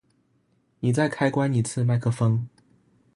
[0.79, 2.39] 妳再開關一次麥克風